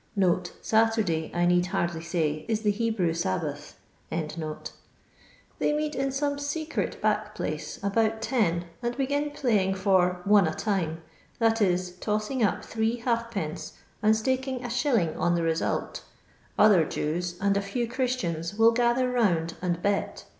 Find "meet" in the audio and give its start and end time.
5.73-5.93